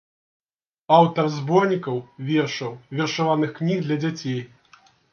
Аўтар 0.99 1.25
зборнікаў 1.35 2.01
вершаў, 2.31 2.73
вершаваных 2.97 3.57
кніг 3.63 3.77
для 3.89 4.03
дзяцей. 4.05 4.45